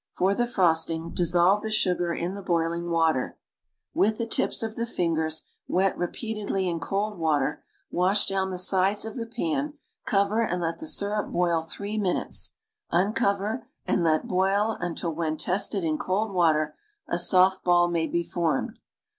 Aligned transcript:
For 0.17 0.33
Uie 0.33 0.47
frosting 0.47 1.11
dissolve 1.11 1.61
the 1.61 1.69
sugar 1.69 2.11
in 2.11 2.33
the 2.33 2.41
boiling 2.41 2.89
water; 2.89 3.37
with 3.93 4.17
the 4.17 4.25
tips 4.25 4.63
of 4.63 4.75
the 4.75 4.87
fingers, 4.87 5.43
wet 5.67 5.95
repeatedly 5.95 6.67
in 6.67 6.79
cold 6.79 7.19
water, 7.19 7.63
wash 7.91 8.25
down 8.25 8.49
the 8.49 8.57
sides 8.57 9.05
of 9.05 9.15
the 9.15 9.27
pan, 9.27 9.75
cover 10.07 10.41
and 10.41 10.59
let 10.59 10.79
the 10.79 10.87
syrup 10.87 11.31
boil 11.31 11.61
three 11.61 11.99
minutes, 11.99 12.55
uncover 12.89 13.67
and 13.85 14.03
let 14.03 14.27
boil 14.27 14.71
until 14.79 15.13
when, 15.13 15.37
tested 15.37 15.83
in 15.83 15.99
cold 15.99 16.33
water, 16.33 16.75
a 17.07 17.19
soft 17.19 17.63
ball 17.63 17.87
may 17.87 18.07
be 18.07 18.23
formed. 18.23 18.79